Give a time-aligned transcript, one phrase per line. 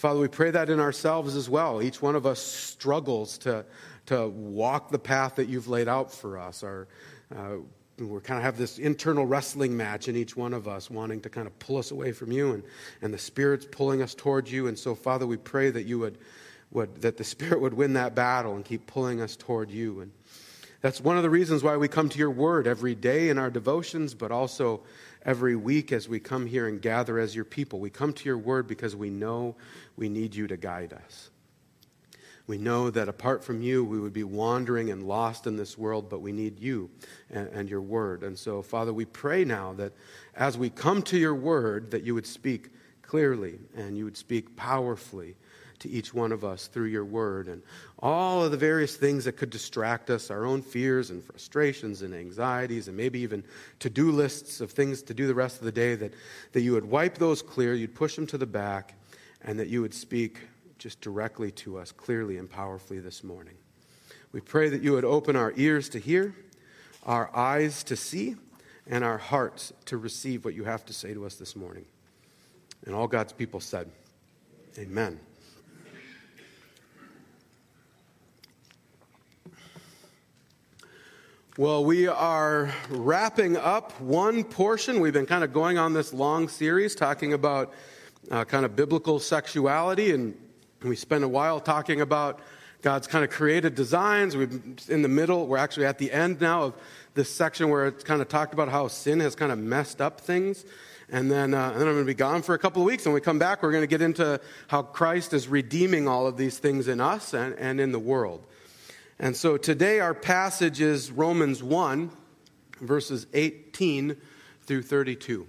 [0.00, 1.82] Father, we pray that in ourselves as well.
[1.82, 3.66] Each one of us struggles to,
[4.06, 6.62] to walk the path that you've laid out for us.
[6.62, 6.88] Our,
[7.36, 7.56] uh,
[7.98, 11.28] we kind of have this internal wrestling match in each one of us, wanting to
[11.28, 12.62] kind of pull us away from you, and,
[13.02, 14.68] and the Spirit's pulling us towards you.
[14.68, 16.16] And so, Father, we pray that you would,
[16.70, 20.00] would that the Spirit would win that battle and keep pulling us toward you.
[20.00, 20.12] And
[20.80, 23.50] that's one of the reasons why we come to your word every day in our
[23.50, 24.80] devotions, but also
[25.24, 27.80] every week as we come here and gather as your people.
[27.80, 29.56] We come to your word because we know
[29.96, 31.30] we need you to guide us.
[32.46, 36.10] We know that apart from you, we would be wandering and lost in this world,
[36.10, 36.90] but we need you
[37.30, 38.24] and, and, your word.
[38.24, 39.92] And so, Father, we pray now that
[40.34, 42.70] as we come to your word, that you would speak
[43.02, 45.36] clearly and you would speak powerfully
[45.80, 47.62] to each one of us through your word and
[47.98, 52.14] all of the various things that could distract us, our own fears and frustrations and
[52.14, 53.44] anxieties, and maybe even
[53.80, 56.14] to do lists of things to do the rest of the day, that,
[56.52, 58.94] that you would wipe those clear, you'd push them to the back,
[59.42, 60.38] and that you would speak
[60.78, 63.54] just directly to us clearly and powerfully this morning.
[64.32, 66.34] We pray that you would open our ears to hear,
[67.04, 68.36] our eyes to see,
[68.86, 71.84] and our hearts to receive what you have to say to us this morning.
[72.86, 73.90] And all God's people said,
[74.78, 75.20] Amen.
[81.58, 85.00] Well, we are wrapping up one portion.
[85.00, 87.74] We've been kind of going on this long series talking about
[88.30, 90.36] uh, kind of biblical sexuality, and
[90.84, 92.38] we spent a while talking about
[92.82, 94.36] God's kind of created designs.
[94.36, 94.48] We're
[94.88, 95.48] in the middle.
[95.48, 96.74] We're actually at the end now of
[97.14, 100.20] this section where it's kind of talked about how sin has kind of messed up
[100.20, 100.64] things.
[101.10, 103.04] And then, uh, and then I'm going to be gone for a couple of weeks.
[103.04, 106.36] When we come back, we're going to get into how Christ is redeeming all of
[106.36, 108.46] these things in us and, and in the world.
[109.22, 112.10] And so today our passage is Romans 1,
[112.80, 114.16] verses 18
[114.62, 115.46] through 32.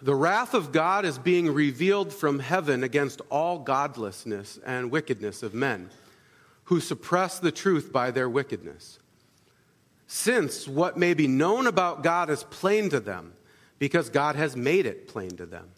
[0.00, 5.52] The wrath of God is being revealed from heaven against all godlessness and wickedness of
[5.52, 5.90] men
[6.64, 8.98] who suppress the truth by their wickedness.
[10.06, 13.34] Since what may be known about God is plain to them,
[13.78, 15.68] because God has made it plain to them.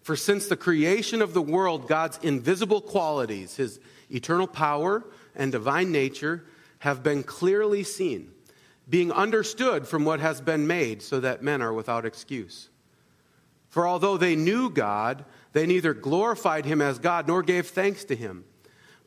[0.00, 3.78] For since the creation of the world, God's invisible qualities, his
[4.10, 6.44] eternal power, and divine nature
[6.80, 8.32] have been clearly seen,
[8.88, 12.68] being understood from what has been made, so that men are without excuse.
[13.68, 18.16] For although they knew God, they neither glorified him as God nor gave thanks to
[18.16, 18.44] him,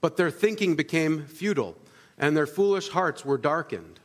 [0.01, 1.77] but their thinking became futile,
[2.17, 3.99] and their foolish hearts were darkened.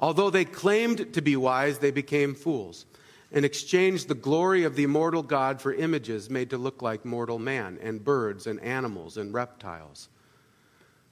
[0.00, 2.86] Although they claimed to be wise, they became fools
[3.30, 7.38] and exchanged the glory of the immortal God for images made to look like mortal
[7.38, 10.08] man, and birds, and animals, and reptiles.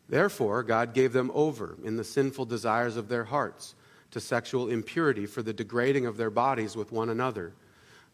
[0.09, 3.75] Therefore, God gave them over in the sinful desires of their hearts
[4.13, 7.53] to sexual impurity for the degrading of their bodies with one another.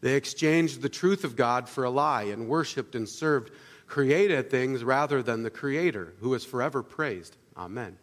[0.01, 3.51] They exchanged the truth of God for a lie and worshiped and served
[3.87, 7.37] created things rather than the Creator, who is forever praised.
[7.55, 7.97] Amen.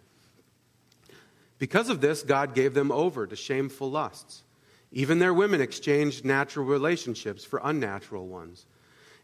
[1.59, 4.43] Because of this, God gave them over to shameful lusts.
[4.93, 8.67] Even their women exchanged natural relationships for unnatural ones.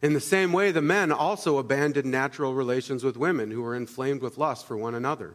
[0.03, 4.21] In the same way, the men also abandoned natural relations with women who were inflamed
[4.21, 5.35] with lust for one another.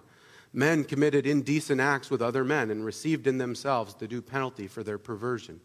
[0.54, 4.84] Men committed indecent acts with other men and received in themselves the due penalty for
[4.84, 5.60] their perversion.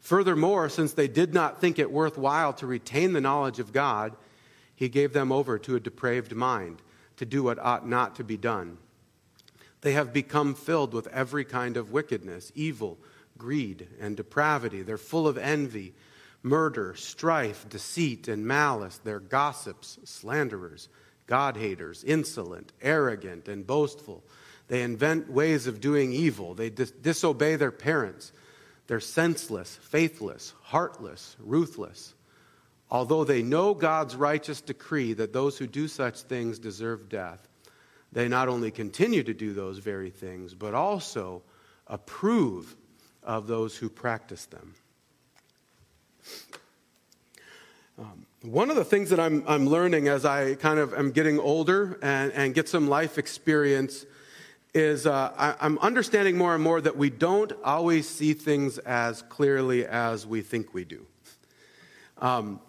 [0.00, 4.16] Furthermore, since they did not think it worthwhile to retain the knowledge of God,
[4.74, 6.82] he gave them over to a depraved mind
[7.16, 8.78] to do what ought not to be done.
[9.82, 12.98] They have become filled with every kind of wickedness, evil,
[13.38, 14.82] greed, and depravity.
[14.82, 15.94] They're full of envy,
[16.42, 19.00] murder, strife, deceit, and malice.
[19.02, 20.88] They're gossips, slanderers,
[21.26, 24.22] God haters, insolent, arrogant, and boastful.
[24.68, 26.54] They invent ways of doing evil.
[26.54, 28.32] They dis- disobey their parents.
[28.86, 32.14] They're senseless, faithless, heartless, ruthless.
[32.90, 37.48] Although they know God's righteous decree that those who do such things deserve death,
[38.12, 41.42] they not only continue to do those very things, but also
[41.86, 42.76] approve
[43.22, 44.74] of those who practice them.
[47.98, 51.38] Um, one of the things that I'm, I'm learning as I kind of am getting
[51.38, 54.04] older and, and get some life experience
[54.74, 59.22] is uh, I, am understanding more and more that we don't always see things as
[59.22, 61.06] clearly as we think we do.
[62.18, 62.60] Um,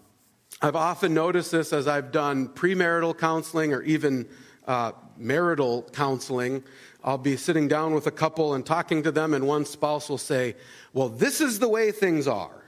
[0.61, 4.27] I've often noticed this as I've done premarital counseling or even
[4.67, 6.63] uh, marital counseling.
[7.03, 10.17] I'll be sitting down with a couple and talking to them, and one spouse will
[10.17, 10.55] say,
[10.93, 12.63] Well, this is the way things are.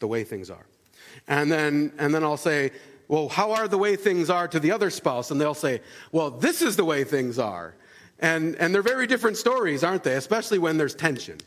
[0.00, 0.66] The way things are.
[1.26, 2.70] And then, and then I'll say,
[3.08, 5.30] Well, how are the way things are to the other spouse?
[5.30, 5.80] And they'll say,
[6.12, 7.74] Well, this is the way things are.
[8.20, 10.14] And, and they're very different stories, aren't they?
[10.14, 11.38] Especially when there's tension.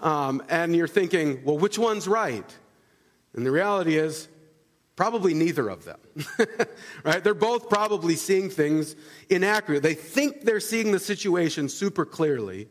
[0.00, 2.56] Um, and you're thinking, Well, which one's right?
[3.34, 4.28] And the reality is,
[4.96, 5.98] probably neither of them.
[7.04, 7.22] right?
[7.24, 8.94] They're both probably seeing things
[9.30, 9.82] inaccurate.
[9.82, 12.68] They think they're seeing the situation super clearly,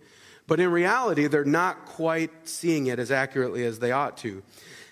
[0.47, 4.43] but in reality, they're not quite seeing it as accurately as they ought to.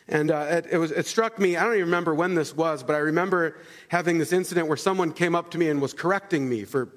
[0.07, 2.81] And uh, it, it, was, it struck me, I don't even remember when this was,
[2.81, 3.57] but I remember
[3.89, 6.89] having this incident where someone came up to me and was correcting me for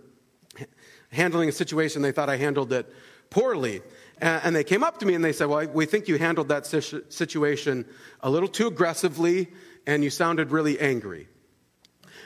[1.11, 2.91] handling a situation they thought I handled it
[3.29, 3.83] poorly.
[4.19, 6.65] And they came up to me and they said, Well, we think you handled that
[6.65, 7.85] situation
[8.21, 9.49] a little too aggressively
[9.87, 11.29] and you sounded really angry.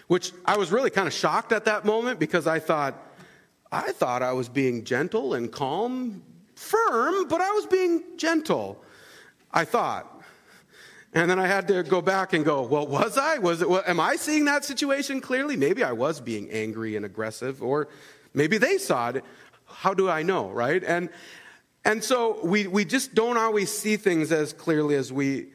[0.06, 2.94] Which I was really kind of shocked at that moment because I thought,
[3.72, 6.22] I thought I was being gentle and calm,
[6.54, 8.82] firm, but I was being gentle.
[9.52, 10.12] I thought.
[11.12, 13.38] And then I had to go back and go, well, was I?
[13.38, 15.56] Was it, well, am I seeing that situation clearly?
[15.56, 17.88] Maybe I was being angry and aggressive, or
[18.34, 19.24] maybe they saw it.
[19.64, 20.84] How do I know, right?
[20.84, 21.08] And,
[21.84, 25.46] and so we, we just don't always see things as clearly as we,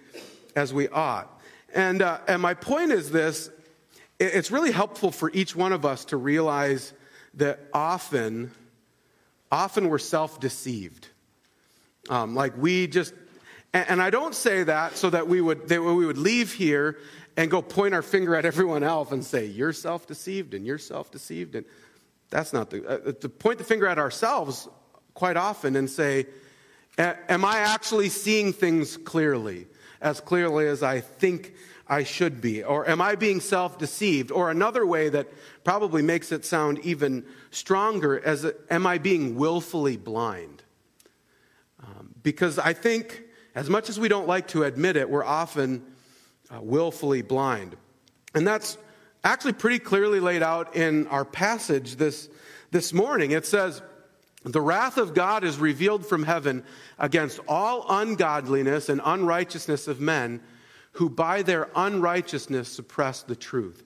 [0.55, 1.40] as we ought.
[1.73, 3.49] And, uh, and my point is this
[4.19, 6.93] it's really helpful for each one of us to realize
[7.35, 8.51] that often,
[9.51, 11.07] often we're self deceived.
[12.09, 13.13] Um, like we just,
[13.73, 16.97] and, and, I don't say that so that we would, that we would leave here
[17.37, 20.77] and go point our finger at everyone else and say, you're self deceived and you're
[20.77, 21.55] self deceived.
[21.55, 21.65] And
[22.29, 24.67] that's not the, uh, to point the finger at ourselves
[25.13, 26.27] quite often and say,
[26.97, 29.67] Am I actually seeing things clearly,
[30.01, 31.53] as clearly as I think
[31.87, 32.63] I should be?
[32.63, 34.31] Or am I being self deceived?
[34.31, 35.27] Or another way that
[35.63, 40.63] probably makes it sound even stronger, as am I being willfully blind?
[41.83, 43.23] Um, because I think,
[43.55, 45.83] as much as we don't like to admit it, we're often
[46.49, 47.75] uh, willfully blind.
[48.33, 48.77] And that's
[49.23, 52.29] actually pretty clearly laid out in our passage this,
[52.71, 53.31] this morning.
[53.31, 53.81] It says,
[54.43, 56.63] the wrath of God is revealed from heaven
[56.97, 60.41] against all ungodliness and unrighteousness of men
[60.93, 63.83] who by their unrighteousness suppress the truth.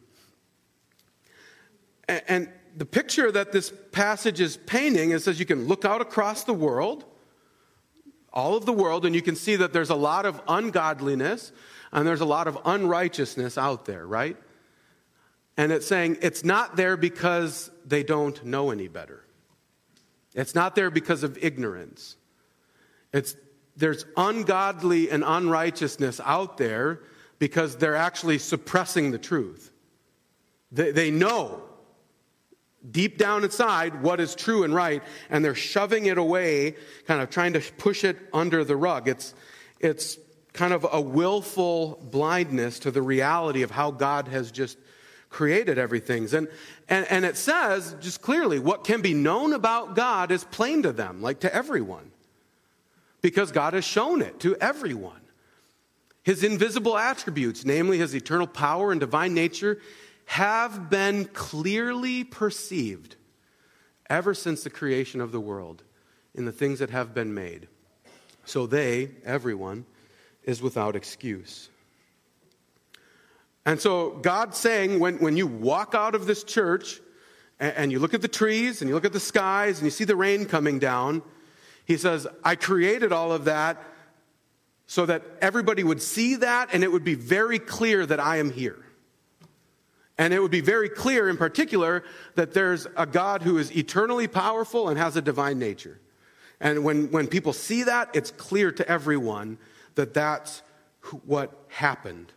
[2.08, 6.44] And the picture that this passage is painting is as you can look out across
[6.44, 7.04] the world,
[8.32, 11.52] all of the world, and you can see that there's a lot of ungodliness
[11.92, 14.38] and there's a lot of unrighteousness out there, right?
[15.58, 19.25] And it's saying it's not there because they don't know any better.
[20.36, 22.18] It's not there because of ignorance.
[23.14, 23.36] It's,
[23.78, 27.00] there's ungodly and unrighteousness out there
[27.40, 29.72] because they're actually suppressing the truth.
[30.72, 31.64] They, they know
[32.92, 36.76] deep down inside what is true and right, and they're shoving it away,
[37.08, 39.08] kind of trying to push it under the rug.
[39.08, 39.34] It's,
[39.80, 40.18] it's
[40.54, 44.78] kind of a willful blindness to the reality of how God has just
[45.36, 46.34] created everything.
[46.34, 46.48] And,
[46.88, 50.94] and, and it says just clearly what can be known about God is plain to
[50.94, 52.12] them, like to everyone,
[53.22, 55.20] because God has shown it to everyone.
[56.24, 59.82] His invisible attributes, namely his eternal power and divine nature,
[60.24, 63.18] have been clearly perceived
[64.10, 65.84] ever since the creation of the world
[66.34, 67.68] in the things that have been made.
[68.46, 69.86] So they, everyone,
[70.44, 71.70] is without excuse.
[73.66, 77.02] And so God's saying when, when you walk out of this church
[77.60, 79.92] and, and you look at the trees and you look at the skies and you
[79.92, 81.24] see the rain coming down,
[81.86, 83.82] He says, I created all of that
[84.88, 88.52] so that everybody would see that and it would be very clear that I am
[88.52, 88.86] here.
[90.18, 92.04] And it would be very clear, in particular,
[92.36, 96.00] that there's a God who is eternally powerful and has a divine nature.
[96.62, 99.58] And when, when people see that, it's clear to everyone
[99.96, 100.62] that that's
[101.26, 102.32] what happened.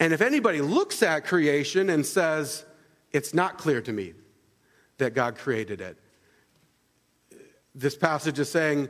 [0.00, 2.64] And if anybody looks at creation and says,
[3.12, 4.14] it's not clear to me
[4.96, 5.98] that God created it,
[7.74, 8.88] this passage is saying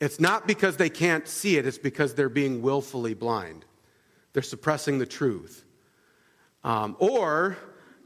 [0.00, 3.66] it's not because they can't see it, it's because they're being willfully blind.
[4.32, 5.64] They're suppressing the truth.
[6.64, 7.58] Um, or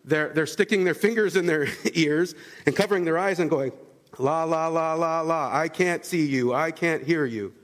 [0.04, 2.34] they're, they're sticking their fingers in their ears
[2.66, 3.72] and covering their eyes and going,
[4.18, 7.54] la, la, la, la, la, I can't see you, I can't hear you.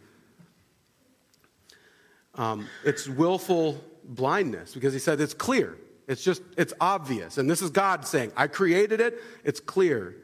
[2.37, 5.79] Um, it's willful blindness because he said it's clear.
[6.07, 7.39] It's just, it's obvious.
[7.39, 10.17] And this is God saying, I created it, it's clear.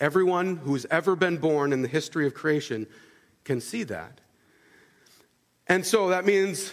[0.00, 2.86] Everyone who's ever been born in the history of creation
[3.44, 4.20] can see that.
[5.66, 6.72] And so that means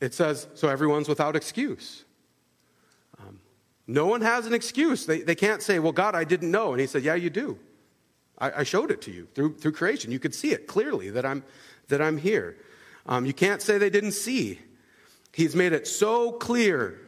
[0.00, 2.04] it says, so everyone's without excuse.
[3.20, 3.40] Um,
[3.86, 5.04] no one has an excuse.
[5.04, 6.72] They, they can't say, well, God, I didn't know.
[6.72, 7.58] And he said, yeah, you do.
[8.38, 10.10] I, I showed it to you through, through creation.
[10.10, 11.44] You could see it clearly that I'm,
[11.88, 12.56] that I'm here.
[13.04, 14.60] Um, you can't say they didn't see.
[15.32, 17.00] He's made it so clear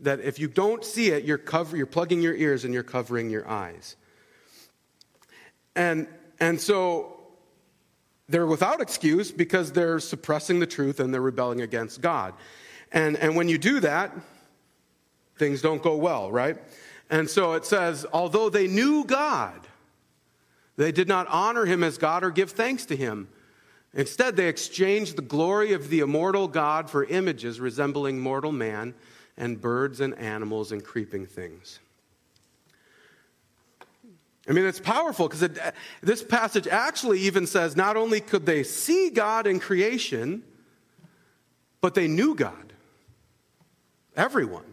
[0.00, 3.30] that if you don't see it, you're, cover, you're plugging your ears and you're covering
[3.30, 3.96] your eyes.
[5.74, 6.06] And,
[6.38, 7.18] and so
[8.28, 12.34] they're without excuse because they're suppressing the truth and they're rebelling against God.
[12.92, 14.12] And, and when you do that,
[15.36, 16.56] things don't go well, right?
[17.10, 19.66] And so it says, although they knew God,
[20.76, 23.28] they did not honor him as God or give thanks to him.
[23.98, 28.94] Instead, they exchanged the glory of the immortal God for images resembling mortal man
[29.36, 31.80] and birds and animals and creeping things.
[34.48, 35.58] I mean, it's powerful because it,
[36.00, 40.44] this passage actually even says not only could they see God in creation,
[41.80, 42.72] but they knew God.
[44.16, 44.64] Everyone.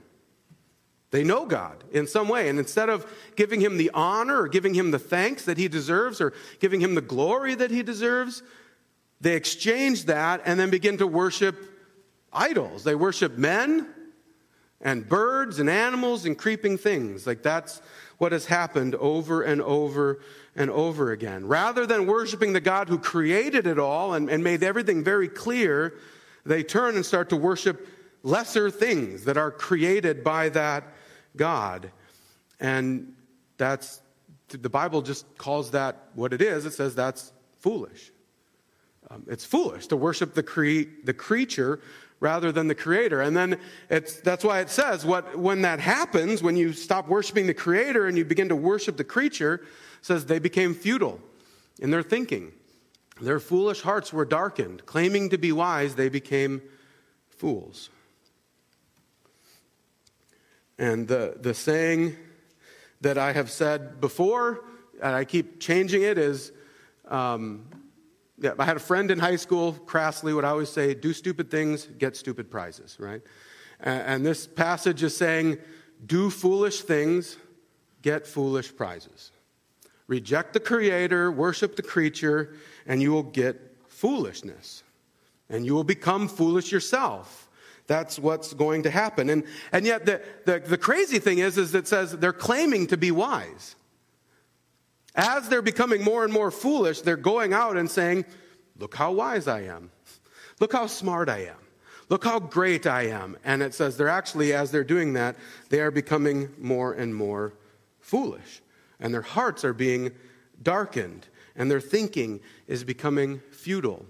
[1.09, 2.47] They know God in some way.
[2.47, 6.21] And instead of giving him the honor or giving him the thanks that he deserves
[6.21, 8.43] or giving him the glory that he deserves,
[9.21, 11.55] they exchange that and then begin to worship
[12.31, 12.83] idols.
[12.83, 13.87] They worship men
[14.81, 17.25] and birds and animals and creeping things.
[17.25, 17.81] Like that's
[18.17, 20.19] what has happened over and over
[20.55, 21.47] and over again.
[21.47, 25.95] Rather than worshiping the God who created it all and, and made everything very clear,
[26.45, 27.87] they turn and start to worship
[28.23, 30.83] lesser things that are created by that
[31.35, 31.91] God.
[32.59, 33.13] And
[33.57, 34.01] that's,
[34.49, 36.65] the Bible just calls that what it is.
[36.65, 38.11] It says that's foolish.
[39.15, 41.79] Um, it's foolish to worship the, cre- the creature
[42.19, 43.21] rather than the creator.
[43.21, 47.47] And then it's, that's why it says what, when that happens, when you stop worshiping
[47.47, 49.65] the creator and you begin to worship the creature,
[50.01, 51.19] says they became futile
[51.79, 52.51] in their thinking.
[53.21, 54.85] Their foolish hearts were darkened.
[54.85, 56.61] Claiming to be wise, they became
[57.29, 57.89] fools.
[60.77, 62.17] And the, the saying
[62.99, 64.65] that I have said before,
[65.01, 66.51] and I keep changing it, is
[67.07, 67.65] um,
[68.37, 71.85] yeah, I had a friend in high school, crassly, would always say, do stupid things,
[71.97, 73.21] get stupid prizes, right?
[73.79, 75.57] And, this passage is saying,
[76.05, 77.37] do foolish things,
[78.01, 79.31] get foolish prizes.
[80.07, 84.83] Reject the Creator, worship the creature, and you will get foolishness.
[85.49, 87.49] And you will become foolish yourself.
[87.87, 89.29] That's what's going to happen.
[89.29, 92.97] And, and yet, the, the, the crazy thing is, is it says they're claiming to
[92.97, 93.75] be wise.
[95.15, 98.25] As they're becoming more and more foolish, they're going out and saying,
[98.77, 99.91] Look how wise I am.
[100.59, 101.57] Look how smart I am.
[102.09, 103.37] Look how great I am.
[103.45, 105.37] And it says they're actually, as they're doing that,
[105.69, 107.53] they are becoming more and more
[107.99, 108.61] foolish.
[108.99, 110.11] And their hearts are being
[110.61, 111.27] darkened.
[111.55, 114.05] And their thinking is becoming futile.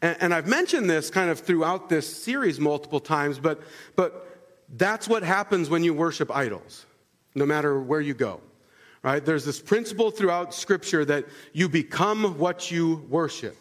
[0.00, 3.62] And, and I've mentioned this kind of throughout this series multiple times, but,
[3.94, 4.26] but
[4.70, 6.86] that's what happens when you worship idols,
[7.34, 8.40] no matter where you go
[9.02, 9.24] right?
[9.24, 13.56] There's this principle throughout Scripture that you become what you worship.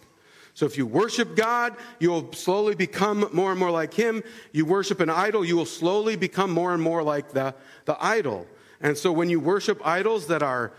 [0.53, 4.23] So if you worship God, you'll slowly become more and more like Him.
[4.51, 7.55] You worship an idol, you will slowly become more and more like the,
[7.85, 8.45] the idol.
[8.81, 10.73] And so when you worship idols that are,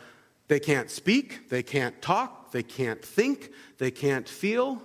[0.49, 4.83] they can't speak, they can't talk, they can't think, they can't feel,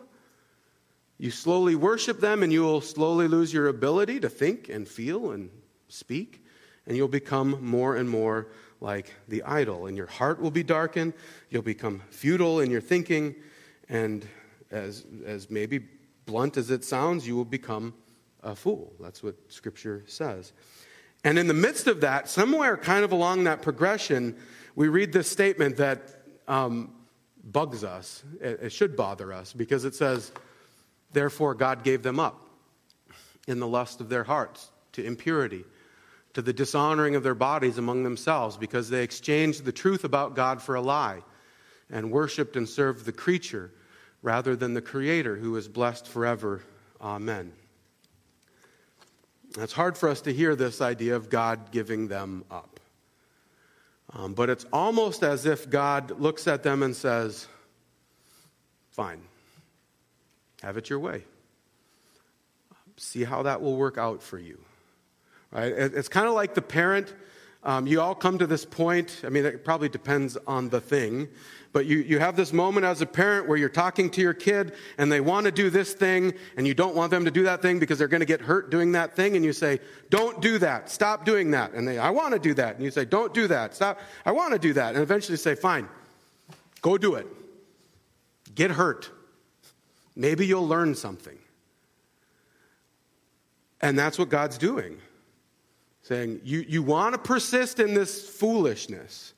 [1.18, 5.32] you slowly worship them and you will slowly lose your ability to think and feel
[5.32, 5.50] and
[5.88, 6.44] speak,
[6.86, 8.48] and you'll become more and more
[8.82, 11.14] like the idol, and your heart will be darkened.
[11.50, 13.36] You'll become futile in your thinking,
[13.90, 14.28] and
[14.72, 15.80] as, as maybe
[16.26, 17.94] blunt as it sounds, you will become
[18.44, 18.94] a fool.
[19.00, 20.54] That's what Scripture says.
[21.24, 24.36] And in the midst of that, somewhere kind of along that progression,
[24.76, 26.02] we read this statement that
[26.48, 26.94] um,
[27.44, 28.24] bugs us.
[28.40, 30.32] It, it should bother us because it says,
[31.14, 32.46] Therefore, God gave them up
[33.48, 35.64] in the lust of their hearts to impurity
[36.36, 40.62] to the dishonoring of their bodies among themselves because they exchanged the truth about God
[40.62, 41.24] for a lie
[41.90, 43.72] and worshiped and served the creature
[44.22, 46.62] rather than the Creator who is blessed forever.
[47.00, 47.54] Amen.
[49.58, 52.82] It's hard for us to hear this idea of God giving them up.
[54.12, 57.48] Um, but it's almost as if God looks at them and says,
[58.92, 59.22] Fine,
[60.62, 61.24] have it your way.
[62.98, 64.60] See how that will work out for you.
[65.56, 65.72] Right?
[65.72, 67.14] It's kind of like the parent.
[67.64, 69.22] Um, you all come to this point.
[69.24, 71.30] I mean, it probably depends on the thing.
[71.72, 74.74] But you, you have this moment as a parent where you're talking to your kid
[74.98, 77.62] and they want to do this thing and you don't want them to do that
[77.62, 79.38] thing because they're going to get hurt doing that thing.
[79.38, 80.90] And you say, Don't do that.
[80.90, 81.72] Stop doing that.
[81.72, 82.76] And they, I want to do that.
[82.76, 83.74] And you say, Don't do that.
[83.76, 84.00] Stop.
[84.26, 84.94] I want to do that.
[84.94, 85.88] And eventually say, Fine,
[86.82, 87.28] go do it.
[88.54, 89.10] Get hurt.
[90.18, 91.38] Maybe you'll learn something.
[93.82, 95.00] And that's what God's doing
[96.06, 99.34] saying, You, you want to persist in this foolishness.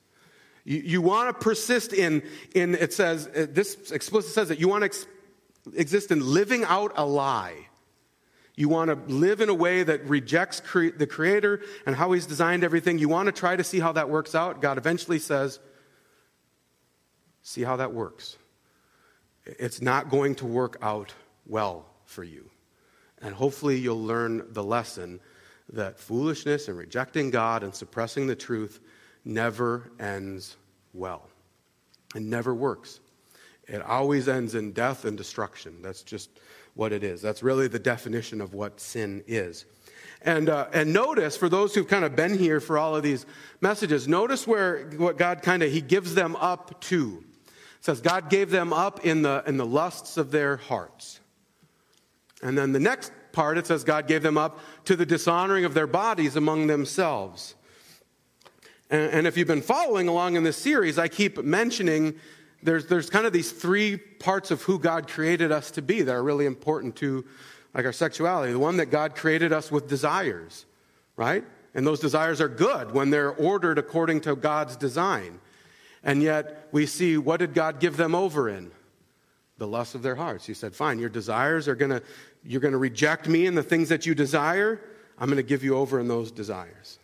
[0.64, 2.22] You, you want to persist in,
[2.54, 5.06] in, it says, uh, this explicit says that you want to ex-
[5.74, 7.54] exist in living out a lie.
[8.54, 12.26] You want to live in a way that rejects cre- the Creator and how He's
[12.26, 12.98] designed everything.
[12.98, 14.60] You want to try to see how that works out.
[14.60, 15.60] God eventually says,
[17.40, 18.36] See how that works.
[19.46, 21.14] it's not going to work out
[21.46, 22.50] well for you.
[23.22, 25.20] And hopefully, you'll learn the lesson
[25.72, 28.80] that foolishness and rejecting God and suppressing the truth
[29.24, 30.56] never ends
[30.94, 31.28] well.
[32.14, 33.00] It never works.
[33.66, 35.82] It always ends in death and destruction.
[35.82, 36.30] That's just
[36.74, 37.20] what it is.
[37.20, 39.66] That's really the definition of what sin is.
[40.22, 43.26] And, uh, and notice, for those who've kind of been here for all of these
[43.60, 47.22] messages, notice where what God kind of, He gives them up to.
[47.46, 51.20] It says, God gave them up in the, in the lusts of their hearts.
[52.42, 55.72] And then the next part, it says, God gave them up to the dishonoring of
[55.72, 57.54] their bodies among themselves.
[58.90, 62.16] And, and if you've been following along in this series, I keep mentioning
[62.64, 66.12] there's, there's kind of these three parts of who God created us to be that
[66.12, 67.24] are really important to
[67.74, 70.66] like our sexuality, the one that God created us with desires,
[71.14, 71.44] right?
[71.74, 75.38] And those desires are good when they're ordered according to God's design.
[76.02, 78.72] And yet we see what did God give them over in?
[79.58, 80.44] The lust of their hearts.
[80.44, 82.02] He said, Fine, your desires are gonna,
[82.48, 84.80] you're gonna reject me and the things that you desire.
[85.18, 86.98] I'm gonna give you over in those desires.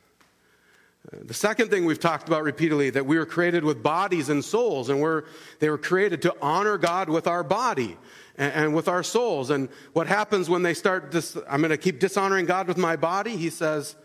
[1.13, 4.43] Uh, the second thing we've talked about repeatedly that we were created with bodies and
[4.43, 5.25] souls, and we're,
[5.59, 7.99] they were created to honor God with our body
[8.39, 9.51] and, and with our souls.
[9.51, 12.97] And what happens when they start, dis, I'm going to keep dishonoring God with my
[12.97, 13.37] body?
[13.37, 13.97] He says,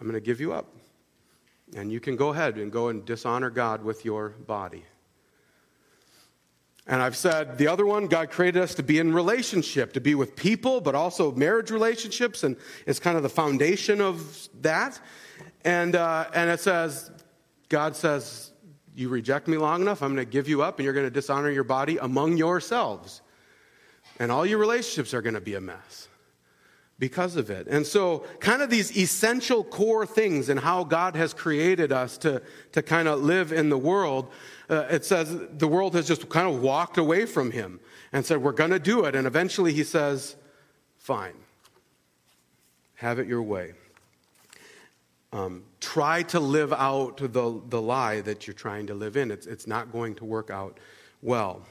[0.00, 0.74] I'm going to give you up.
[1.76, 4.84] And you can go ahead and go and dishonor God with your body.
[6.86, 10.14] And I've said the other one, God created us to be in relationship, to be
[10.14, 15.00] with people, but also marriage relationships, and it's kind of the foundation of that.
[15.64, 17.10] And, uh, and it says,
[17.70, 18.52] God says,
[18.94, 21.10] You reject me long enough, I'm going to give you up, and you're going to
[21.10, 23.22] dishonor your body among yourselves.
[24.18, 26.08] And all your relationships are going to be a mess
[27.04, 27.66] because of it.
[27.66, 32.40] And so, kind of these essential core things and how God has created us to,
[32.72, 34.32] to kind of live in the world,
[34.70, 37.78] uh, it says the world has just kind of walked away from him
[38.10, 39.14] and said, We're going to do it.
[39.14, 40.36] And eventually he says,
[40.96, 41.34] Fine,
[42.94, 43.74] have it your way.
[45.30, 49.30] Um, try to live out the, the lie that you're trying to live in.
[49.30, 50.80] It's, it's not going to work out
[51.20, 51.66] well.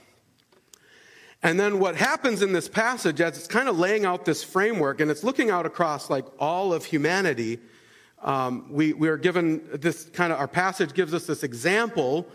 [1.43, 5.01] And then what happens in this passage, as it's kind of laying out this framework
[5.01, 7.59] and it's looking out across like all of humanity,
[8.21, 12.25] um, we, we are given this kind of, our passage gives us this example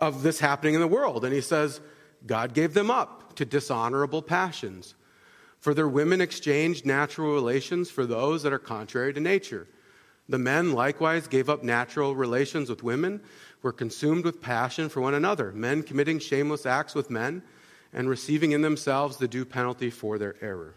[0.00, 1.24] of this happening in the world.
[1.24, 1.80] And he says,
[2.26, 4.96] God gave them up to dishonorable passions.
[5.60, 9.68] For their women exchanged natural relations for those that are contrary to nature.
[10.28, 13.20] The men likewise gave up natural relations with women,
[13.62, 17.42] were consumed with passion for one another, men committing shameless acts with men,
[17.92, 20.74] and receiving in themselves the due penalty for their error.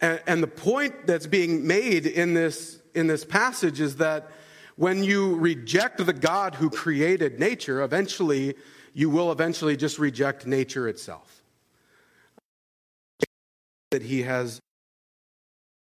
[0.00, 4.30] And, and the point that's being made in this, in this passage is that
[4.76, 8.54] when you reject the God who created nature, eventually
[8.94, 11.42] you will eventually just reject nature itself.
[13.90, 14.60] That he has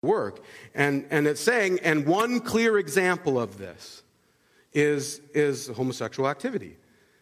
[0.03, 0.45] work.
[0.75, 4.03] And, and it's saying, and one clear example of this
[4.73, 6.77] is, is homosexual activity.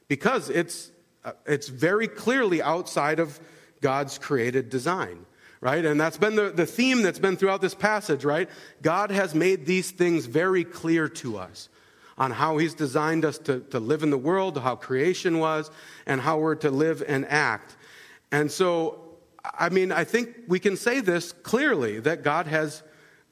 [0.09, 0.91] Because it's,
[1.25, 3.39] Uh, it's very clearly outside of
[3.81, 5.27] God's created design,
[5.61, 5.85] right?
[5.85, 8.49] And that's been the, the theme that's been throughout this passage, right?
[8.83, 11.69] God has made these things very clear to us
[12.17, 15.71] on how He's designed us to, to live in the world, how creation was,
[16.07, 17.77] and how we're to live and act.
[18.31, 19.05] And so
[19.45, 22.83] I mean, I think we can say this clearly that God has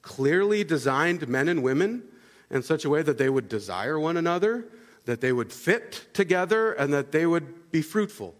[0.02, 2.02] clearly designed men and women
[2.50, 4.66] in such a way that they would desire one another,
[5.04, 8.34] that they would fit together, and that they would be fruitful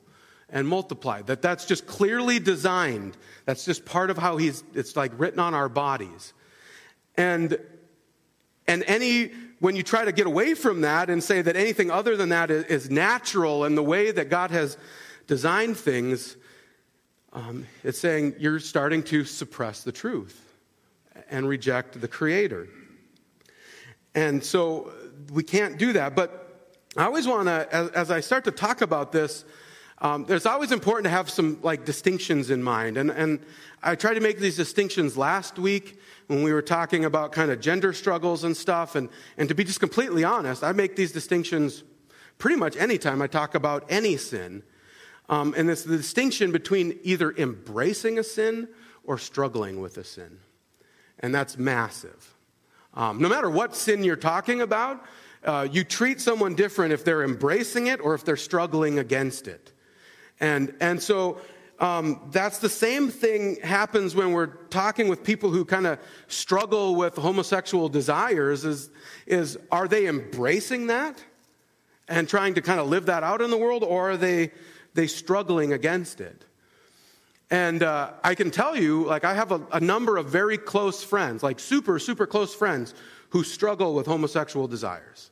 [0.49, 1.23] and multiply.
[1.23, 3.17] That that's just clearly designed.
[3.47, 6.35] That's just part of how he's it's like written on our bodies.
[7.17, 7.59] And
[8.69, 12.17] and any when you try to get away from that and say that anything other
[12.17, 14.77] than that is, natural and the way that God has
[15.29, 16.37] designed things,
[17.33, 20.53] um, it's saying you're starting to suppress the truth
[21.31, 22.69] and reject the Creator.
[24.17, 24.93] And so
[25.33, 26.17] we can't do that.
[26.17, 26.42] But
[26.95, 29.47] I always want to, as, as, I start to talk about this,
[29.99, 32.99] um, there's always important to have some like distinctions in mind.
[32.99, 33.41] And, and
[33.83, 37.63] I tried to make these distinctions last week when we were talking about kind of
[37.63, 38.95] gender struggles and stuff.
[38.95, 41.83] And, and to be just completely honest, I make these distinctions
[42.37, 44.63] pretty much anytime I talk about any sin.
[45.31, 48.69] Um, and it's the distinction between either embracing a sin
[49.05, 50.41] or struggling with a sin.
[51.21, 52.35] And that's massive.
[52.93, 55.03] Um, no matter what sin you're talking about,
[55.45, 59.73] uh, you treat someone different if they're embracing it or if they're struggling against it.
[60.41, 61.41] And, and so
[61.79, 66.95] um, that's the same thing happens when we're talking with people who kind of struggle
[66.95, 68.91] with homosexual desires is,
[69.27, 71.23] is are they embracing that
[72.09, 74.51] and trying to kind of live that out in the world or are they
[74.95, 76.45] they struggling against it.
[77.51, 81.05] And uh, I can tell you, like, I have a, a number of very close
[81.05, 82.95] friends, like super, super close friends,
[83.31, 85.31] who struggle with homosexual desires.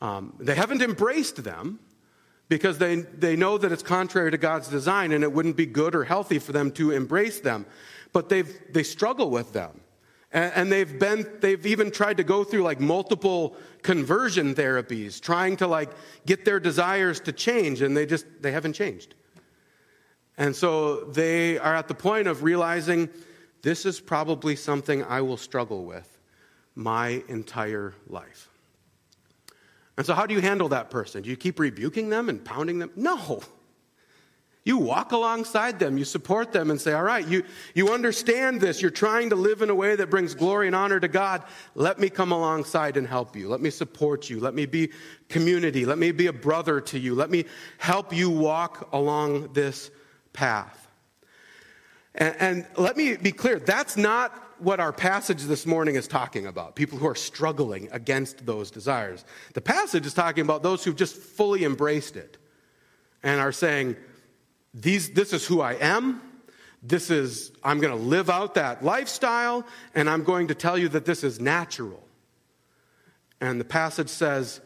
[0.00, 1.80] Um, they haven't embraced them
[2.48, 5.94] because they, they know that it's contrary to God's design and it wouldn't be good
[5.94, 7.66] or healthy for them to embrace them.
[8.12, 9.80] But they've, they struggle with them.
[10.32, 15.56] And, and they've been, they've even tried to go through like multiple conversion therapies, trying
[15.58, 15.90] to like
[16.24, 19.14] get their desires to change, and they just, they haven't changed.
[20.38, 23.08] And so they are at the point of realizing
[23.62, 26.18] this is probably something I will struggle with
[26.74, 28.45] my entire life.
[29.96, 31.22] And so, how do you handle that person?
[31.22, 32.90] Do you keep rebuking them and pounding them?
[32.96, 33.40] No.
[34.66, 38.82] You walk alongside them, you support them, and say, All right, you, you understand this.
[38.82, 41.44] You're trying to live in a way that brings glory and honor to God.
[41.76, 43.48] Let me come alongside and help you.
[43.48, 44.40] Let me support you.
[44.40, 44.90] Let me be
[45.28, 45.86] community.
[45.86, 47.14] Let me be a brother to you.
[47.14, 47.44] Let me
[47.78, 49.88] help you walk along this
[50.32, 50.88] path.
[52.16, 56.46] And, and let me be clear that's not what our passage this morning is talking
[56.46, 59.24] about people who are struggling against those desires.
[59.54, 62.38] The passage is talking about those who've just fully embraced it
[63.22, 63.96] and are saying,
[64.74, 66.22] These, This is who I am.
[66.82, 70.88] This is, I'm going to live out that lifestyle, and I'm going to tell you
[70.90, 72.02] that this is natural.
[73.40, 74.60] And the passage says,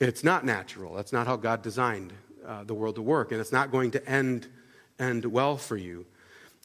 [0.00, 0.94] it's not natural.
[0.94, 2.12] That's not how God designed
[2.46, 4.48] uh, the world to work, and it's not going to end
[4.98, 6.06] end well for you.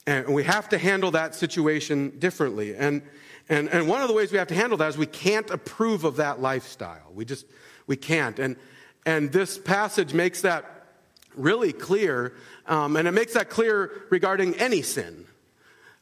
[0.07, 2.73] And we have to handle that situation differently.
[2.75, 3.01] And,
[3.49, 6.05] and, and one of the ways we have to handle that is we can't approve
[6.05, 7.11] of that lifestyle.
[7.13, 7.45] We just,
[7.87, 8.39] we can't.
[8.39, 8.55] And,
[9.05, 10.85] and this passage makes that
[11.35, 12.33] really clear.
[12.67, 15.25] Um, and it makes that clear regarding any sin.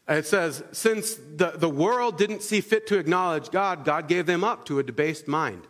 [0.08, 4.44] It says, since the, the world didn't see fit to acknowledge God, God gave them
[4.44, 5.64] up to a debased mind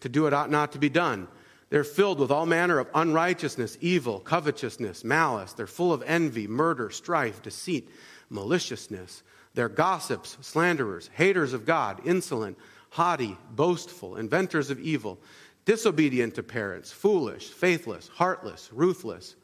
[0.00, 1.28] to do what ought not to be done.
[1.70, 5.52] They're filled with all manner of unrighteousness, evil, covetousness, malice.
[5.52, 7.88] They're full of envy, murder, strife, deceit,
[8.28, 9.22] maliciousness.
[9.54, 12.58] They're gossips, slanderers, haters of God, insolent,
[12.90, 15.20] haughty, boastful, inventors of evil,
[15.64, 19.36] disobedient to parents, foolish, faithless, heartless, ruthless.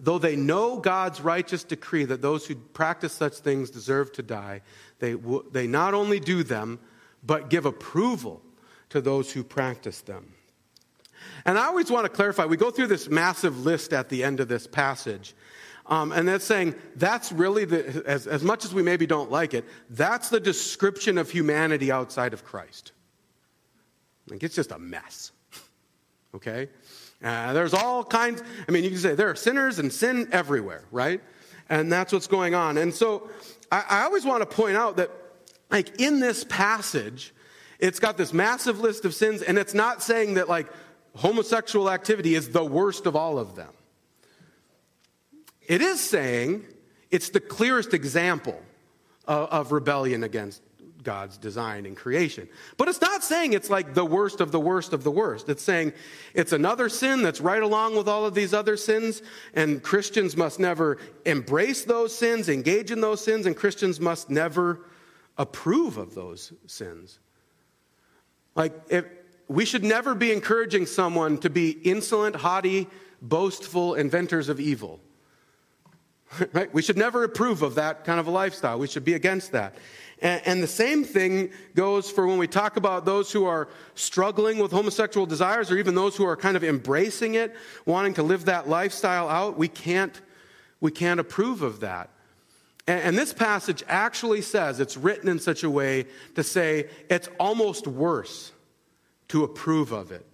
[0.00, 4.62] Though they know God's righteous decree that those who practice such things deserve to die,
[4.98, 5.14] they,
[5.52, 6.80] they not only do them,
[7.22, 8.42] but give approval
[8.88, 10.32] to those who practice them.
[11.44, 14.40] And I always want to clarify we go through this massive list at the end
[14.40, 15.34] of this passage.
[15.86, 19.52] Um, and that's saying that's really the, as, as much as we maybe don't like
[19.52, 22.92] it, that's the description of humanity outside of Christ.
[24.30, 25.32] Like it's just a mess.
[26.34, 26.68] Okay?
[27.22, 30.84] Uh, there's all kinds, I mean, you can say there are sinners and sin everywhere,
[30.90, 31.20] right?
[31.68, 32.76] And that's what's going on.
[32.76, 33.30] And so
[33.70, 35.10] I, I always want to point out that,
[35.70, 37.34] like, in this passage,
[37.78, 40.70] it's got this massive list of sins, and it's not saying that, like,
[41.16, 43.72] homosexual activity is the worst of all of them.
[45.66, 46.64] It is saying
[47.10, 48.60] it's the clearest example
[49.26, 50.62] of, of rebellion against
[51.04, 52.48] God's design and creation.
[52.76, 55.48] But it's not saying it's like the worst of the worst of the worst.
[55.48, 55.92] It's saying
[56.32, 59.22] it's another sin that's right along with all of these other sins,
[59.52, 64.86] and Christians must never embrace those sins, engage in those sins, and Christians must never
[65.36, 67.18] approve of those sins.
[68.54, 69.04] Like, if,
[69.48, 72.88] we should never be encouraging someone to be insolent, haughty,
[73.20, 75.00] boastful inventors of evil.
[76.52, 76.72] right?
[76.72, 78.78] We should never approve of that kind of a lifestyle.
[78.78, 79.74] We should be against that.
[80.20, 84.58] And, and, the same thing goes for when we talk about those who are struggling
[84.58, 87.54] with homosexual desires or even those who are kind of embracing it,
[87.84, 89.58] wanting to live that lifestyle out.
[89.58, 90.18] We can't,
[90.80, 92.10] we can't approve of that.
[92.86, 97.28] And, and this passage actually says, it's written in such a way to say it's
[97.38, 98.52] almost worse
[99.34, 100.24] to approve of it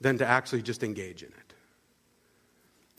[0.00, 1.54] than to actually just engage in it.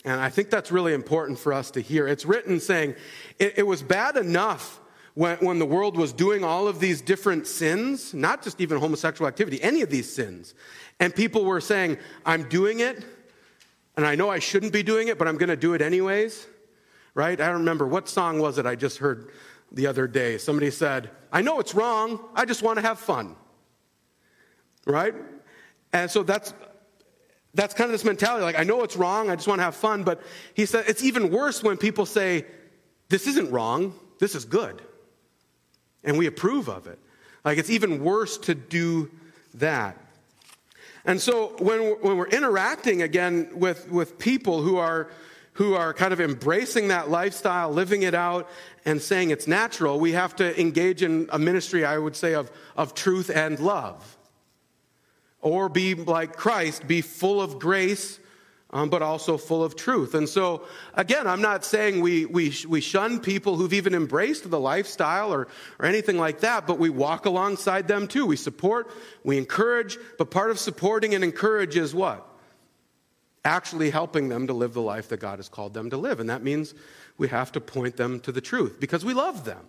[0.05, 2.07] And I think that's really important for us to hear.
[2.07, 2.95] It's written saying
[3.37, 4.79] it, it, was bad enough
[5.15, 9.27] when, when the world was doing all of these different sins, not just even homosexual
[9.27, 10.53] activity, any of these sins.
[10.97, 13.03] And people were saying, I'm doing it,
[13.97, 16.47] and I know I shouldn't be doing it, but I'm going to do it anyways.
[17.15, 17.41] Right?
[17.41, 19.29] I don't remember what song was it I just heard
[19.73, 20.37] the other day.
[20.37, 23.35] Somebody said, I know it's wrong, I just want to have fun
[24.87, 25.13] right?
[25.93, 26.53] And so that's
[27.53, 29.75] that's kind of this mentality like I know it's wrong, I just want to have
[29.75, 30.21] fun, but
[30.53, 32.45] he said it's even worse when people say
[33.09, 34.81] this isn't wrong, this is good.
[36.03, 36.99] And we approve of it.
[37.43, 39.09] Like it's even worse to do
[39.55, 39.97] that.
[41.05, 45.09] And so when we're, when we're interacting again with, with people who are
[45.53, 48.47] who are kind of embracing that lifestyle, living it out,
[48.85, 52.51] and saying it's natural, we have to engage in a ministry, I would say, of,
[52.75, 54.17] of truth and love
[55.41, 58.19] or be like Christ, be full of grace,
[58.71, 60.13] um, but also full of truth.
[60.13, 64.59] And so, again, I'm not saying we, we, we shun people who've even embraced the
[64.59, 65.47] lifestyle or,
[65.79, 68.25] or anything like that, but we walk alongside them too.
[68.25, 68.91] We support,
[69.23, 72.27] we encourage, but part of supporting and encourage is what?
[73.45, 76.19] Actually helping them to live the life that God has called them to live.
[76.19, 76.73] And that means
[77.17, 79.65] we have to point them to the truth because we love them.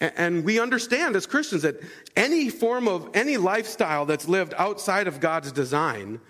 [0.00, 1.80] And we understand as Christians that
[2.16, 6.20] any form of any lifestyle that's lived outside of God's design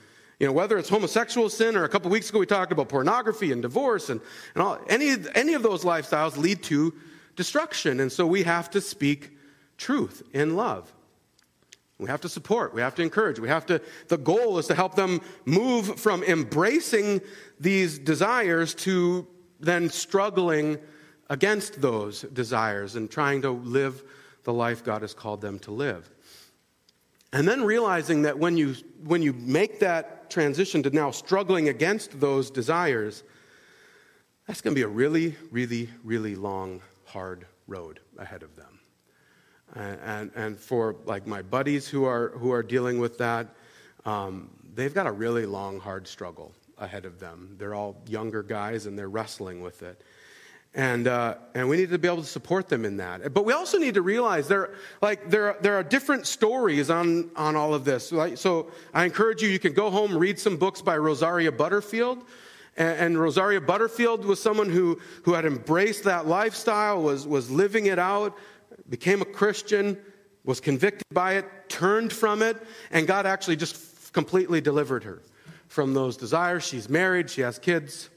[0.40, 3.52] you know, whether it's homosexual sin or a couple weeks ago we talked about pornography
[3.52, 4.22] and divorce and,
[4.54, 6.94] and all, any, any of those lifestyles lead to
[7.36, 8.00] destruction.
[8.00, 9.36] And so we have to speak
[9.76, 10.90] truth in love.
[11.98, 14.74] We have to support, we have to encourage, we have to, the goal is to
[14.74, 17.20] help them move from embracing
[17.58, 19.28] these desires to
[19.60, 20.78] then struggling
[21.30, 24.02] against those desires and trying to live
[24.42, 26.10] the life God has called them to live.
[27.32, 32.18] And then realizing that when you, when you make that transition to now struggling against
[32.18, 33.22] those desires,
[34.46, 38.80] that's going to be a really, really, really long, hard road ahead of them.
[39.74, 43.54] And, and, and for like my buddies who are, who are dealing with that,
[44.04, 47.54] um, they've got a really long, hard struggle ahead of them.
[47.56, 50.02] They're all younger guys and they're wrestling with it.
[50.72, 53.34] And, uh, and we need to be able to support them in that.
[53.34, 57.56] But we also need to realize there, like, there, there are different stories on, on
[57.56, 58.12] all of this.
[58.36, 62.24] So I encourage you, you can go home, read some books by Rosaria Butterfield.
[62.76, 67.86] And, and Rosaria Butterfield was someone who, who had embraced that lifestyle, was, was living
[67.86, 68.38] it out,
[68.88, 69.98] became a Christian,
[70.44, 72.56] was convicted by it, turned from it,
[72.92, 75.20] and God actually just completely delivered her
[75.68, 76.64] from those desires.
[76.64, 78.08] She's married, she has kids.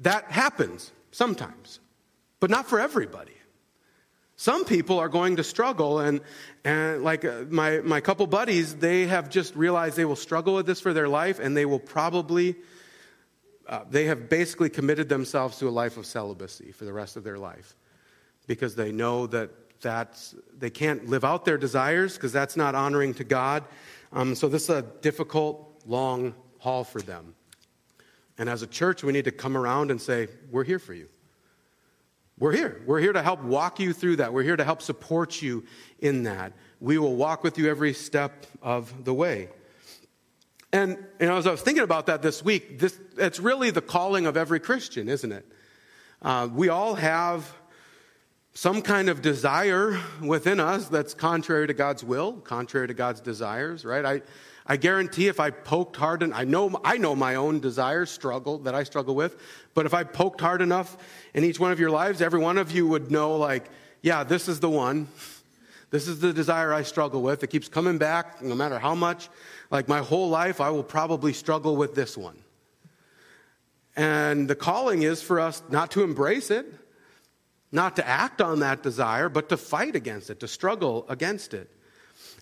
[0.00, 1.80] That happens sometimes,
[2.40, 3.32] but not for everybody.
[4.36, 6.22] Some people are going to struggle, and,
[6.64, 10.64] and like uh, my, my couple buddies, they have just realized they will struggle with
[10.64, 12.56] this for their life, and they will probably,
[13.68, 17.24] uh, they have basically committed themselves to a life of celibacy for the rest of
[17.24, 17.76] their life
[18.46, 19.50] because they know that
[19.82, 23.64] that's, they can't live out their desires because that's not honoring to God.
[24.10, 27.34] Um, so this is a difficult, long haul for them.
[28.40, 31.08] And as a church, we need to come around and say, We're here for you.
[32.38, 32.80] We're here.
[32.86, 34.32] We're here to help walk you through that.
[34.32, 35.66] We're here to help support you
[35.98, 36.54] in that.
[36.80, 39.50] We will walk with you every step of the way.
[40.72, 43.82] And you know, as I was thinking about that this week, this, it's really the
[43.82, 45.46] calling of every Christian, isn't it?
[46.22, 47.52] Uh, we all have
[48.54, 53.84] some kind of desire within us that's contrary to God's will, contrary to God's desires,
[53.84, 54.04] right?
[54.06, 54.22] I,
[54.66, 58.58] I guarantee if I poked hard and I know I know my own desire struggle
[58.58, 59.36] that I struggle with,
[59.74, 60.96] but if I poked hard enough
[61.34, 63.68] in each one of your lives, every one of you would know like,
[64.02, 65.08] yeah, this is the one.
[65.90, 67.42] This is the desire I struggle with.
[67.42, 69.28] It keeps coming back no matter how much.
[69.70, 72.38] Like my whole life I will probably struggle with this one.
[73.96, 76.66] And the calling is for us not to embrace it,
[77.72, 81.68] not to act on that desire, but to fight against it, to struggle against it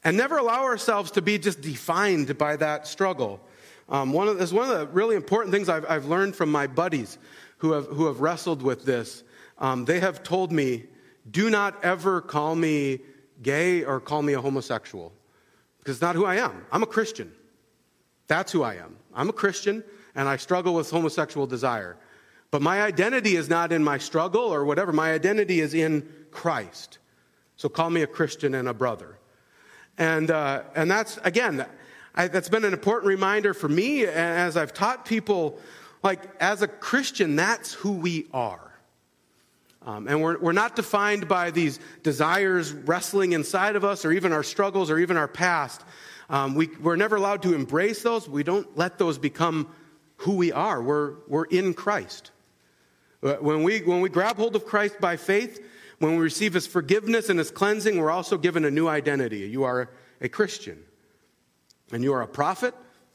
[0.05, 3.41] and never allow ourselves to be just defined by that struggle.
[3.89, 7.19] Um, one of, one of the really important things I've, I've learned from my buddies
[7.59, 9.23] who have, who have wrestled with this.
[9.59, 10.85] Um, they have told me,
[11.31, 13.01] do not ever call me
[13.43, 15.13] gay or call me a homosexual,
[15.79, 16.65] because it's not who I am.
[16.71, 17.33] I'm a Christian.
[18.27, 18.97] That's who I am.
[19.15, 19.83] I'm a Christian,
[20.15, 21.97] and I struggle with homosexual desire.
[22.51, 24.93] But my identity is not in my struggle or whatever.
[24.93, 26.99] My identity is in Christ.
[27.57, 29.18] So call me a Christian and a brother.
[29.99, 31.67] And, uh, and that's, again,
[32.15, 35.59] I, that's been an important reminder for me as I've taught people,
[36.03, 38.61] like, as a Christian, that's who we are.
[39.85, 44.33] Um, and we're, we're not defined by these desires wrestling inside of us, or even
[44.33, 45.83] our struggles, or even our past.
[46.31, 48.29] Um, we, we're never allowed to embrace those.
[48.29, 49.69] We don't let those become
[50.19, 50.83] who we are.
[50.83, 52.33] We're, we're in Christ.
[53.23, 55.65] Uh, when we, when we grab hold of Christ by faith,
[55.99, 59.39] when we receive his forgiveness and his cleansing, we're also given a new identity.
[59.39, 60.83] You are a Christian,
[61.93, 62.75] and you are a prophet,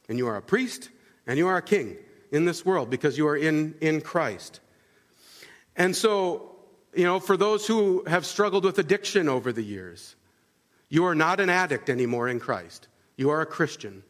[0.09, 0.89] and you are a priest,
[1.25, 1.95] and you are a king
[2.31, 4.59] in this world because you are in, in Christ.
[5.75, 6.55] And so,
[6.93, 10.15] you know, for those who have struggled with addiction over the years,
[10.89, 12.87] you are not an addict anymore in Christ.
[13.15, 14.03] You are a Christian.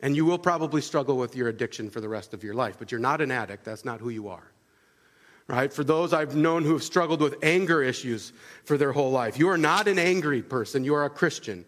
[0.00, 2.92] And you will probably struggle with your addiction for the rest of your life, but
[2.92, 3.64] you're not an addict.
[3.64, 4.52] That's not who you are
[5.48, 5.72] right?
[5.72, 8.32] For those I've known who have struggled with anger issues
[8.64, 9.38] for their whole life.
[9.38, 11.64] You are not an angry person, you are a Christian.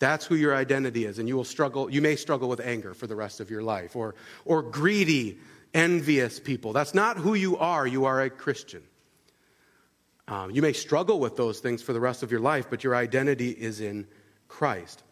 [0.00, 3.06] That's who your identity is, and you will struggle, you may struggle with anger for
[3.06, 5.38] the rest of your life, or, or greedy,
[5.72, 6.72] envious people.
[6.72, 8.82] That's not who you are, you are a Christian.
[10.26, 12.96] Um, you may struggle with those things for the rest of your life, but your
[12.96, 14.06] identity is in
[14.48, 15.02] Christ.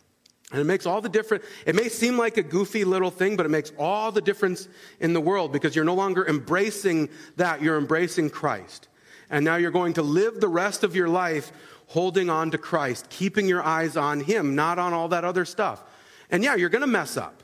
[0.53, 1.45] And it makes all the difference.
[1.65, 4.69] It may seem like a goofy little thing, but it makes all the difference
[5.01, 7.63] in the world because you're no longer embracing that.
[7.63, 8.89] You're embracing Christ.
[9.31, 11.53] And now you're going to live the rest of your life
[11.87, 15.83] holding on to Christ, keeping your eyes on Him, not on all that other stuff.
[16.31, 17.43] And yeah, you're going to mess up.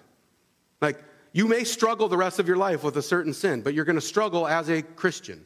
[0.83, 3.85] Like, you may struggle the rest of your life with a certain sin, but you're
[3.85, 5.45] going to struggle as a Christian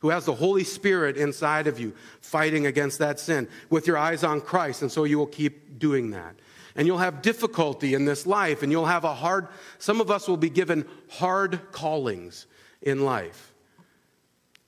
[0.00, 4.24] who has the Holy Spirit inside of you fighting against that sin with your eyes
[4.24, 4.82] on Christ.
[4.82, 6.34] And so you will keep doing that.
[6.74, 10.26] And you'll have difficulty in this life, and you'll have a hard, some of us
[10.26, 12.46] will be given hard callings
[12.80, 13.52] in life.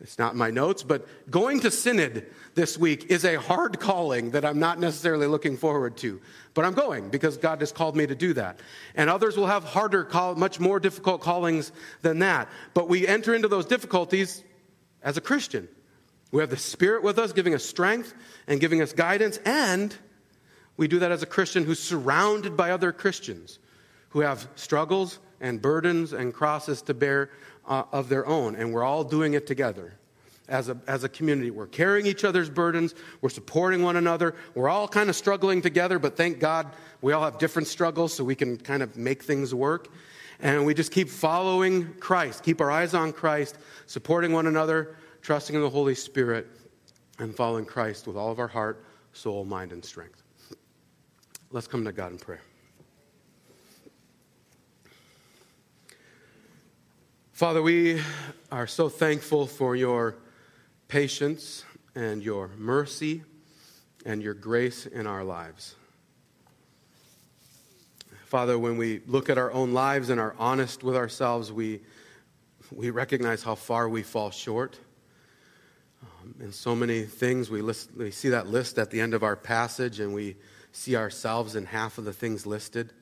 [0.00, 4.44] It's not my notes, but going to Synod this week is a hard calling that
[4.44, 6.20] I'm not necessarily looking forward to.
[6.52, 8.60] But I'm going because God has called me to do that.
[8.94, 12.48] And others will have harder, call, much more difficult callings than that.
[12.74, 14.44] But we enter into those difficulties
[15.02, 15.68] as a Christian.
[16.32, 18.12] We have the Spirit with us, giving us strength
[18.46, 19.38] and giving us guidance.
[19.46, 19.96] And
[20.76, 23.58] we do that as a Christian who's surrounded by other Christians
[24.10, 27.30] who have struggles and burdens and crosses to bear
[27.66, 29.94] uh, of their own, and we're all doing it together
[30.48, 31.50] as a, as a community.
[31.50, 35.98] We're carrying each other's burdens, we're supporting one another, we're all kind of struggling together,
[35.98, 36.68] but thank God
[37.00, 39.88] we all have different struggles so we can kind of make things work.
[40.40, 43.56] And we just keep following Christ, keep our eyes on Christ,
[43.86, 46.46] supporting one another, trusting in the Holy Spirit,
[47.18, 50.23] and following Christ with all of our heart, soul, mind, and strength.
[51.50, 52.42] Let's come to God in prayer.
[57.32, 58.00] Father, we
[58.50, 60.16] are so thankful for your
[60.88, 63.22] patience and your mercy
[64.04, 65.74] and your grace in our lives.
[68.26, 71.80] Father, when we look at our own lives and are honest with ourselves, we,
[72.72, 74.78] we recognize how far we fall short.
[76.02, 79.22] Um, in so many things, we, list, we see that list at the end of
[79.22, 80.36] our passage and we
[80.74, 82.92] see ourselves in half of the things listed.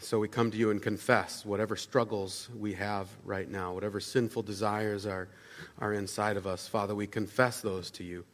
[0.00, 4.42] So we come to you and confess whatever struggles we have right now, whatever sinful
[4.42, 5.28] desires are,
[5.80, 6.68] are inside of us.
[6.68, 8.24] Father, we confess those to you.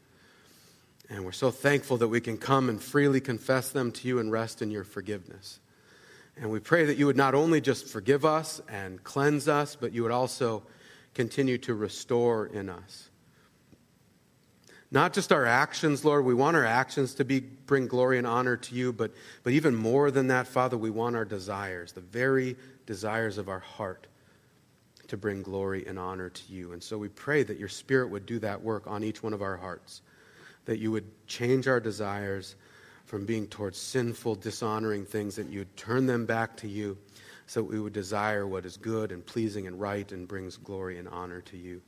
[1.08, 4.32] And we're so thankful that we can come and freely confess them to you and
[4.32, 5.60] rest in your forgiveness.
[6.36, 9.92] And we pray that you would not only just forgive us and cleanse us, but
[9.92, 10.64] you would also
[11.14, 13.10] continue to restore in us.
[14.92, 16.26] Not just our actions, Lord.
[16.26, 19.10] We want our actions to be, bring glory and honor to you, but,
[19.42, 23.58] but even more than that, Father, we want our desires, the very desires of our
[23.58, 24.06] heart,
[25.08, 26.72] to bring glory and honor to you.
[26.72, 29.40] And so we pray that your Spirit would do that work on each one of
[29.40, 30.02] our hearts,
[30.66, 32.54] that you would change our desires
[33.06, 36.98] from being towards sinful, dishonoring things, that you'd turn them back to you
[37.46, 40.98] so that we would desire what is good and pleasing and right and brings glory
[40.98, 41.80] and honor to you.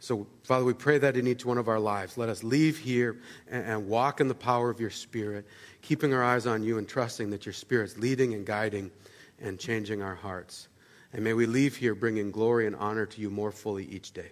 [0.00, 2.16] So, Father, we pray that in each one of our lives.
[2.16, 5.46] Let us leave here and, and, walk in the power of your Spirit,
[5.82, 8.92] keeping our eyes on you and trusting that your Spirit's leading and guiding
[9.40, 10.68] and changing our hearts.
[11.12, 14.30] And may we leave here bringing glory and honor to you more fully each day.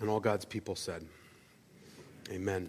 [0.00, 1.06] And all God's people said,
[2.30, 2.68] Amen.